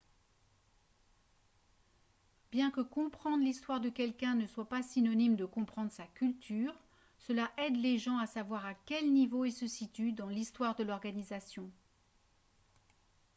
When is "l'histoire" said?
3.43-3.79, 10.29-10.73